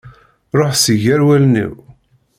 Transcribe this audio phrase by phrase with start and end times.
[0.57, 1.73] Ruḥ si ger wallen-iw!